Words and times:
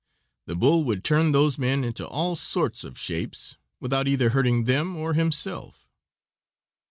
The 0.47 0.55
bull 0.55 0.83
would 0.85 1.03
turn 1.03 1.31
those 1.31 1.59
men 1.59 1.83
into 1.83 2.07
all 2.07 2.35
sorts 2.35 2.83
of 2.83 2.97
shapes 2.97 3.57
without 3.79 4.07
either 4.07 4.29
hurting 4.31 4.63
them 4.63 4.95
or 4.95 5.13
himself. 5.13 5.87